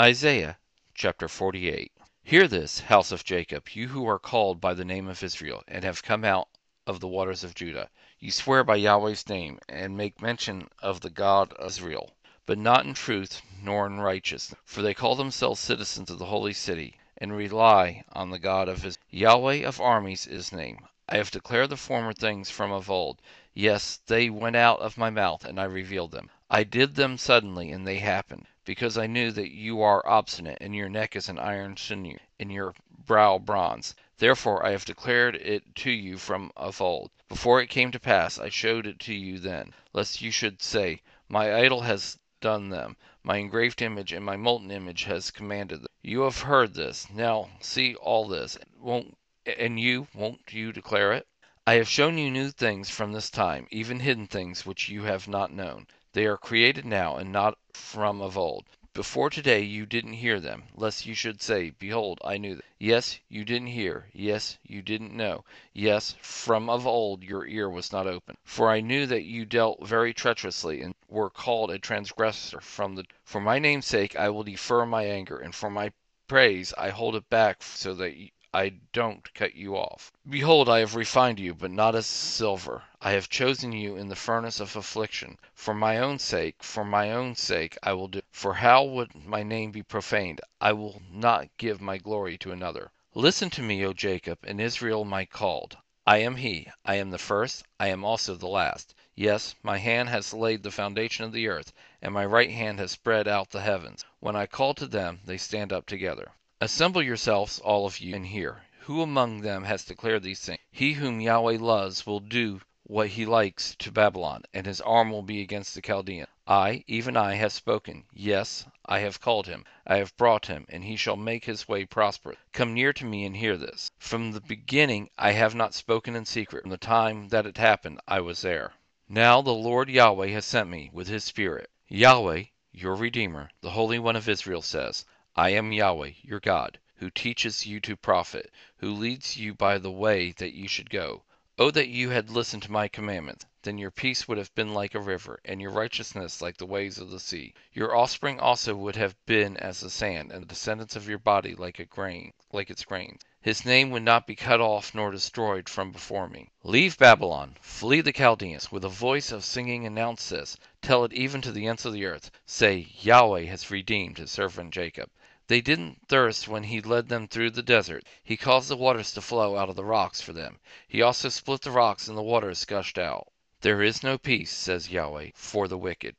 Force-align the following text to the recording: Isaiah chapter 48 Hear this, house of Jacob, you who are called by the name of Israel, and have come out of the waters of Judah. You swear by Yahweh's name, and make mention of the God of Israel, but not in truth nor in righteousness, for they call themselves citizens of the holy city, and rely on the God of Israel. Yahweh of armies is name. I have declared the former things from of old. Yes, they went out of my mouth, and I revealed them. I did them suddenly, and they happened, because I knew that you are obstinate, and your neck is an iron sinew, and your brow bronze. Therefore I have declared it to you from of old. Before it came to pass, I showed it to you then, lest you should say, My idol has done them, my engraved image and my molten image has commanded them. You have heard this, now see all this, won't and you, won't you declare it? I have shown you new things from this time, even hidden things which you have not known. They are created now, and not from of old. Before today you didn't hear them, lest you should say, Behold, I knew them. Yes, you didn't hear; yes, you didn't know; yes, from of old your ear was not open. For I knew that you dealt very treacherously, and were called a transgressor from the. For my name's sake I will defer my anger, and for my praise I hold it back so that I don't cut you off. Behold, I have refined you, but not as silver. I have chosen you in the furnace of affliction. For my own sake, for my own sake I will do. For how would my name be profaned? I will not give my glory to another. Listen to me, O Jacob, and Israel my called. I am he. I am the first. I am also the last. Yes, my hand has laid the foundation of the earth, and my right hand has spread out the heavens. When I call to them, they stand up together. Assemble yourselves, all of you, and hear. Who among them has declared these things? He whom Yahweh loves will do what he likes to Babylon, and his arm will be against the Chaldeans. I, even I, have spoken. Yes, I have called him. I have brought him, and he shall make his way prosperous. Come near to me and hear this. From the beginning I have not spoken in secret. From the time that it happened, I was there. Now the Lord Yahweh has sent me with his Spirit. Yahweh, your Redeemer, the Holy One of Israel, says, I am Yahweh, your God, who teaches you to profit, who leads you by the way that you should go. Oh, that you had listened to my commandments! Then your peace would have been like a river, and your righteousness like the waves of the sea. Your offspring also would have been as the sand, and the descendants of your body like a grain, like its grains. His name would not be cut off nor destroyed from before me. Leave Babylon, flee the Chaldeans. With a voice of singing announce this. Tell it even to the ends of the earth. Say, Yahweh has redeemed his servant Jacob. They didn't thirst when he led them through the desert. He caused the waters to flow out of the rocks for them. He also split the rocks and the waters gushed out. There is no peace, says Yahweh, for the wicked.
Isaiah 0.00 0.58
chapter 0.94 1.26
48 1.26 1.90
Hear 2.22 2.46
this, 2.46 2.78
house 2.78 3.10
of 3.10 3.24
Jacob, 3.24 3.70
you 3.70 3.88
who 3.88 4.06
are 4.06 4.20
called 4.20 4.60
by 4.60 4.72
the 4.72 4.84
name 4.84 5.08
of 5.08 5.24
Israel, 5.24 5.64
and 5.66 5.82
have 5.82 6.04
come 6.04 6.24
out 6.24 6.46
of 6.86 7.00
the 7.00 7.08
waters 7.08 7.42
of 7.42 7.56
Judah. 7.56 7.90
You 8.20 8.30
swear 8.30 8.62
by 8.62 8.76
Yahweh's 8.76 9.28
name, 9.28 9.58
and 9.68 9.96
make 9.96 10.22
mention 10.22 10.68
of 10.78 11.00
the 11.00 11.10
God 11.10 11.52
of 11.54 11.66
Israel, 11.66 12.12
but 12.46 12.58
not 12.58 12.86
in 12.86 12.94
truth 12.94 13.42
nor 13.60 13.88
in 13.88 13.98
righteousness, 13.98 14.56
for 14.64 14.82
they 14.82 14.94
call 14.94 15.16
themselves 15.16 15.58
citizens 15.58 16.10
of 16.10 16.20
the 16.20 16.26
holy 16.26 16.52
city, 16.52 16.96
and 17.16 17.36
rely 17.36 18.04
on 18.12 18.30
the 18.30 18.38
God 18.38 18.68
of 18.68 18.84
Israel. 18.84 19.02
Yahweh 19.10 19.66
of 19.66 19.80
armies 19.80 20.28
is 20.28 20.52
name. 20.52 20.86
I 21.08 21.16
have 21.16 21.32
declared 21.32 21.70
the 21.70 21.76
former 21.76 22.12
things 22.12 22.50
from 22.50 22.70
of 22.70 22.88
old. 22.88 23.20
Yes, 23.52 23.96
they 24.06 24.30
went 24.30 24.54
out 24.54 24.78
of 24.78 24.96
my 24.96 25.10
mouth, 25.10 25.44
and 25.44 25.58
I 25.58 25.64
revealed 25.64 26.12
them. 26.12 26.30
I 26.48 26.62
did 26.62 26.94
them 26.94 27.18
suddenly, 27.18 27.72
and 27.72 27.84
they 27.84 27.98
happened, 27.98 28.46
because 28.68 28.98
I 28.98 29.06
knew 29.06 29.32
that 29.32 29.50
you 29.50 29.80
are 29.80 30.06
obstinate, 30.06 30.58
and 30.60 30.76
your 30.76 30.90
neck 30.90 31.16
is 31.16 31.30
an 31.30 31.38
iron 31.38 31.78
sinew, 31.78 32.18
and 32.38 32.52
your 32.52 32.74
brow 33.06 33.38
bronze. 33.38 33.94
Therefore 34.18 34.62
I 34.62 34.72
have 34.72 34.84
declared 34.84 35.36
it 35.36 35.74
to 35.76 35.90
you 35.90 36.18
from 36.18 36.52
of 36.54 36.82
old. 36.82 37.10
Before 37.30 37.62
it 37.62 37.70
came 37.70 37.90
to 37.92 37.98
pass, 37.98 38.38
I 38.38 38.50
showed 38.50 38.86
it 38.86 38.98
to 39.00 39.14
you 39.14 39.38
then, 39.38 39.72
lest 39.94 40.20
you 40.20 40.30
should 40.30 40.60
say, 40.60 41.00
My 41.30 41.54
idol 41.60 41.80
has 41.80 42.18
done 42.42 42.68
them, 42.68 42.98
my 43.22 43.38
engraved 43.38 43.80
image 43.80 44.12
and 44.12 44.22
my 44.22 44.36
molten 44.36 44.70
image 44.70 45.04
has 45.04 45.30
commanded 45.30 45.80
them. 45.80 45.88
You 46.02 46.20
have 46.24 46.42
heard 46.42 46.74
this, 46.74 47.08
now 47.08 47.48
see 47.60 47.94
all 47.94 48.28
this, 48.28 48.58
won't 48.78 49.16
and 49.46 49.80
you, 49.80 50.08
won't 50.12 50.52
you 50.52 50.74
declare 50.74 51.14
it? 51.14 51.26
I 51.66 51.76
have 51.76 51.88
shown 51.88 52.18
you 52.18 52.30
new 52.30 52.50
things 52.50 52.90
from 52.90 53.12
this 53.12 53.30
time, 53.30 53.66
even 53.70 54.00
hidden 54.00 54.26
things 54.26 54.66
which 54.66 54.90
you 54.90 55.04
have 55.04 55.26
not 55.26 55.54
known. 55.54 55.86
They 56.18 56.26
are 56.26 56.36
created 56.36 56.84
now, 56.84 57.14
and 57.16 57.30
not 57.30 57.56
from 57.72 58.20
of 58.20 58.36
old. 58.36 58.64
Before 58.92 59.30
today 59.30 59.60
you 59.60 59.86
didn't 59.86 60.14
hear 60.14 60.40
them, 60.40 60.64
lest 60.74 61.06
you 61.06 61.14
should 61.14 61.40
say, 61.40 61.70
Behold, 61.70 62.20
I 62.24 62.38
knew 62.38 62.56
them. 62.56 62.64
Yes, 62.76 63.20
you 63.28 63.44
didn't 63.44 63.68
hear; 63.68 64.08
yes, 64.12 64.58
you 64.64 64.82
didn't 64.82 65.14
know; 65.16 65.44
yes, 65.72 66.16
from 66.20 66.68
of 66.68 66.88
old 66.88 67.22
your 67.22 67.46
ear 67.46 67.70
was 67.70 67.92
not 67.92 68.08
open. 68.08 68.36
For 68.42 68.68
I 68.68 68.80
knew 68.80 69.06
that 69.06 69.22
you 69.26 69.44
dealt 69.44 69.86
very 69.86 70.12
treacherously, 70.12 70.82
and 70.82 70.96
were 71.08 71.30
called 71.30 71.70
a 71.70 71.78
transgressor 71.78 72.60
from 72.60 72.96
the. 72.96 73.04
For 73.22 73.40
my 73.40 73.60
name's 73.60 73.86
sake 73.86 74.16
I 74.16 74.28
will 74.28 74.42
defer 74.42 74.84
my 74.84 75.04
anger, 75.04 75.38
and 75.38 75.54
for 75.54 75.70
my 75.70 75.92
praise 76.26 76.74
I 76.76 76.88
hold 76.90 77.14
it 77.14 77.30
back 77.30 77.62
so 77.62 77.94
that 77.94 78.16
I 78.54 78.80
don't 78.94 79.34
cut 79.34 79.56
you 79.56 79.76
off. 79.76 80.10
Behold, 80.26 80.70
I 80.70 80.78
have 80.78 80.94
refined 80.94 81.38
you, 81.38 81.52
but 81.52 81.70
not 81.70 81.94
as 81.94 82.06
silver. 82.06 82.84
I 82.98 83.10
have 83.10 83.28
chosen 83.28 83.72
you 83.72 83.94
in 83.96 84.08
the 84.08 84.16
furnace 84.16 84.58
of 84.58 84.74
affliction. 84.74 85.38
For 85.52 85.74
my 85.74 85.98
own 85.98 86.18
sake, 86.18 86.62
for 86.62 86.82
my 86.82 87.12
own 87.12 87.34
sake 87.34 87.76
I 87.82 87.92
will 87.92 88.08
do. 88.08 88.22
For 88.32 88.54
how 88.54 88.84
would 88.84 89.14
my 89.14 89.42
name 89.42 89.70
be 89.70 89.82
profaned? 89.82 90.40
I 90.62 90.72
will 90.72 91.02
not 91.10 91.54
give 91.58 91.82
my 91.82 91.98
glory 91.98 92.38
to 92.38 92.50
another. 92.50 92.90
Listen 93.12 93.50
to 93.50 93.62
me, 93.62 93.84
O 93.84 93.92
Jacob, 93.92 94.38
and 94.42 94.62
Israel 94.62 95.04
my 95.04 95.26
called. 95.26 95.76
I 96.06 96.16
am 96.16 96.36
he. 96.36 96.68
I 96.86 96.94
am 96.94 97.10
the 97.10 97.18
first. 97.18 97.66
I 97.78 97.88
am 97.88 98.02
also 98.02 98.34
the 98.34 98.48
last. 98.48 98.94
Yes, 99.14 99.56
my 99.62 99.76
hand 99.76 100.08
has 100.08 100.32
laid 100.32 100.62
the 100.62 100.70
foundation 100.70 101.26
of 101.26 101.32
the 101.32 101.48
earth, 101.48 101.74
and 102.00 102.14
my 102.14 102.24
right 102.24 102.50
hand 102.50 102.78
has 102.78 102.92
spread 102.92 103.28
out 103.28 103.50
the 103.50 103.60
heavens. 103.60 104.06
When 104.20 104.36
I 104.36 104.46
call 104.46 104.72
to 104.72 104.86
them, 104.86 105.20
they 105.26 105.36
stand 105.36 105.70
up 105.70 105.84
together. 105.84 106.32
Assemble 106.60 107.04
yourselves, 107.04 107.60
all 107.60 107.86
of 107.86 108.00
you, 108.00 108.16
and 108.16 108.26
hear. 108.26 108.62
Who 108.80 109.00
among 109.00 109.42
them 109.42 109.62
has 109.62 109.84
declared 109.84 110.24
these 110.24 110.40
things? 110.40 110.58
He 110.72 110.94
whom 110.94 111.20
Yahweh 111.20 111.58
loves 111.60 112.04
will 112.04 112.18
do 112.18 112.62
what 112.82 113.10
he 113.10 113.24
likes 113.24 113.76
to 113.76 113.92
Babylon, 113.92 114.42
and 114.52 114.66
his 114.66 114.80
arm 114.80 115.12
will 115.12 115.22
be 115.22 115.40
against 115.40 115.76
the 115.76 115.80
Chaldeans. 115.80 116.26
I, 116.48 116.82
even 116.88 117.16
I, 117.16 117.34
have 117.34 117.52
spoken. 117.52 118.06
Yes, 118.12 118.66
I 118.84 118.98
have 118.98 119.20
called 119.20 119.46
him. 119.46 119.66
I 119.86 119.98
have 119.98 120.16
brought 120.16 120.46
him, 120.46 120.66
and 120.68 120.82
he 120.82 120.96
shall 120.96 121.14
make 121.14 121.44
his 121.44 121.68
way 121.68 121.84
prosperous. 121.84 122.38
Come 122.52 122.74
near 122.74 122.92
to 122.92 123.04
me 123.04 123.24
and 123.24 123.36
hear 123.36 123.56
this. 123.56 123.92
From 123.96 124.32
the 124.32 124.40
beginning 124.40 125.10
I 125.16 125.30
have 125.32 125.54
not 125.54 125.74
spoken 125.74 126.16
in 126.16 126.24
secret. 126.24 126.62
From 126.62 126.70
the 126.70 126.76
time 126.76 127.28
that 127.28 127.46
it 127.46 127.58
happened, 127.58 128.00
I 128.08 128.20
was 128.20 128.40
there. 128.40 128.72
Now 129.08 129.42
the 129.42 129.54
Lord 129.54 129.88
Yahweh 129.88 130.30
has 130.30 130.44
sent 130.44 130.68
me 130.68 130.90
with 130.92 131.06
his 131.06 131.22
Spirit. 131.22 131.70
Yahweh, 131.86 132.46
your 132.72 132.96
Redeemer, 132.96 133.50
the 133.60 133.70
Holy 133.70 134.00
One 134.00 134.16
of 134.16 134.28
Israel, 134.28 134.62
says, 134.62 135.04
I 135.40 135.50
am 135.50 135.70
Yahweh, 135.70 136.14
your 136.22 136.40
God, 136.40 136.80
who 136.96 137.10
teaches 137.10 137.64
you 137.64 137.78
to 137.82 137.94
profit, 137.96 138.50
who 138.78 138.92
leads 138.92 139.36
you 139.36 139.54
by 139.54 139.78
the 139.78 139.88
way 139.88 140.32
that 140.32 140.52
you 140.52 140.66
should 140.66 140.90
go. 140.90 141.22
Oh, 141.56 141.70
that 141.70 141.86
you 141.86 142.10
had 142.10 142.28
listened 142.28 142.64
to 142.64 142.72
my 142.72 142.88
commandments! 142.88 143.46
Then 143.62 143.76
your 143.76 143.90
peace 143.90 144.28
would 144.28 144.38
have 144.38 144.54
been 144.54 144.72
like 144.72 144.94
a 144.94 145.00
river, 145.00 145.40
and 145.44 145.60
your 145.60 145.72
righteousness 145.72 146.40
like 146.40 146.56
the 146.56 146.64
waves 146.64 146.98
of 146.98 147.10
the 147.10 147.18
sea. 147.18 147.54
Your 147.72 147.94
offspring 147.94 148.38
also 148.38 148.76
would 148.76 148.94
have 148.94 149.16
been 149.26 149.56
as 149.56 149.80
the 149.80 149.90
sand, 149.90 150.30
and 150.30 150.42
the 150.42 150.46
descendants 150.46 150.94
of 150.94 151.08
your 151.08 151.18
body 151.18 151.56
like 151.56 151.80
a 151.80 151.84
grain, 151.84 152.32
like 152.52 152.70
its 152.70 152.84
grains. 152.84 153.20
His 153.40 153.64
name 153.64 153.90
would 153.90 154.04
not 154.04 154.28
be 154.28 154.36
cut 154.36 154.60
off 154.60 154.94
nor 154.94 155.10
destroyed 155.10 155.68
from 155.68 155.90
before 155.90 156.28
me. 156.28 156.52
Leave 156.62 156.96
Babylon, 156.96 157.56
flee 157.60 158.00
the 158.00 158.12
Chaldeans. 158.12 158.70
With 158.70 158.84
a 158.84 158.88
voice 158.88 159.32
of 159.32 159.44
singing 159.44 159.84
announce 159.84 160.28
this. 160.28 160.56
Tell 160.80 161.04
it 161.04 161.12
even 161.12 161.42
to 161.42 161.50
the 161.50 161.66
ends 161.66 161.84
of 161.84 161.92
the 161.92 162.04
earth. 162.06 162.30
Say, 162.46 162.88
Yahweh 163.00 163.46
has 163.46 163.72
redeemed 163.72 164.18
his 164.18 164.30
servant 164.30 164.72
Jacob. 164.72 165.10
They 165.48 165.60
didn't 165.60 166.06
thirst 166.06 166.46
when 166.46 166.62
he 166.62 166.80
led 166.80 167.08
them 167.08 167.26
through 167.26 167.50
the 167.50 167.62
desert. 167.62 168.04
He 168.22 168.36
caused 168.36 168.68
the 168.68 168.76
waters 168.76 169.12
to 169.14 169.20
flow 169.20 169.56
out 169.56 169.68
of 169.68 169.76
the 169.76 169.84
rocks 169.84 170.20
for 170.20 170.32
them. 170.32 170.60
He 170.86 171.02
also 171.02 171.28
split 171.28 171.62
the 171.62 171.72
rocks 171.72 172.06
and 172.06 172.16
the 172.16 172.22
waters 172.22 172.64
gushed 172.64 172.98
out. 172.98 173.32
There 173.60 173.82
is 173.82 174.04
no 174.04 174.18
peace, 174.18 174.52
says 174.52 174.90
Yahweh, 174.90 175.30
for 175.34 175.66
the 175.66 175.78
wicked. 175.78 176.14